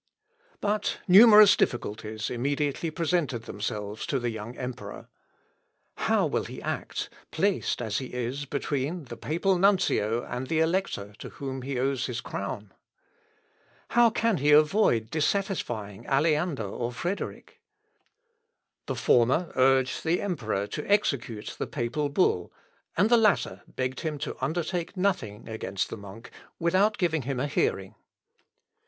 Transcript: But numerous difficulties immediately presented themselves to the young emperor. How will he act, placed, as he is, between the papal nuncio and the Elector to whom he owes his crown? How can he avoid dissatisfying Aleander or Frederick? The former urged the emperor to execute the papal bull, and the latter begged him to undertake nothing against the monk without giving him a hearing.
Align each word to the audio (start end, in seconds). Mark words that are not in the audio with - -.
But 0.61 0.97
numerous 1.07 1.55
difficulties 1.55 2.31
immediately 2.31 2.89
presented 2.89 3.43
themselves 3.43 4.07
to 4.07 4.17
the 4.17 4.31
young 4.31 4.57
emperor. 4.57 5.09
How 5.97 6.25
will 6.25 6.45
he 6.45 6.59
act, 6.59 7.07
placed, 7.29 7.83
as 7.83 7.99
he 7.99 8.07
is, 8.07 8.45
between 8.45 9.03
the 9.03 9.15
papal 9.15 9.59
nuncio 9.59 10.23
and 10.23 10.47
the 10.47 10.59
Elector 10.59 11.13
to 11.19 11.29
whom 11.29 11.61
he 11.61 11.77
owes 11.77 12.07
his 12.07 12.19
crown? 12.19 12.73
How 13.89 14.09
can 14.09 14.37
he 14.37 14.49
avoid 14.49 15.11
dissatisfying 15.11 16.07
Aleander 16.07 16.63
or 16.67 16.91
Frederick? 16.91 17.61
The 18.87 18.95
former 18.95 19.51
urged 19.55 20.03
the 20.03 20.19
emperor 20.19 20.65
to 20.65 20.91
execute 20.91 21.57
the 21.59 21.67
papal 21.67 22.09
bull, 22.09 22.51
and 22.97 23.07
the 23.07 23.17
latter 23.17 23.61
begged 23.67 23.99
him 23.99 24.17
to 24.17 24.35
undertake 24.43 24.97
nothing 24.97 25.47
against 25.47 25.91
the 25.91 25.95
monk 25.97 26.31
without 26.57 26.97
giving 26.97 27.21
him 27.21 27.39
a 27.39 27.45
hearing. 27.45 27.93